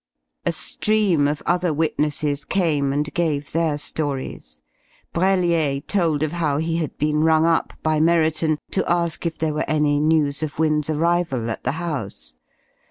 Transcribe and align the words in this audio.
A 0.47 0.51
stream 0.51 1.27
of 1.27 1.43
other 1.45 1.71
witnesses 1.71 2.43
came 2.43 2.91
and 2.91 3.13
gave 3.13 3.51
their 3.51 3.77
stories. 3.77 4.59
Brellier 5.13 5.79
told 5.85 6.23
of 6.23 6.31
how 6.31 6.57
he 6.57 6.77
had 6.77 6.97
been 6.97 7.23
rung 7.23 7.45
up 7.45 7.73
by 7.83 7.99
Merriton 7.99 8.57
to 8.71 8.89
ask 8.89 9.27
if 9.27 9.37
there 9.37 9.53
were 9.53 9.69
any 9.69 9.99
news 9.99 10.41
of 10.41 10.57
Wynne's 10.57 10.89
arrival 10.89 11.51
at 11.51 11.63
the 11.63 11.73
house. 11.73 12.33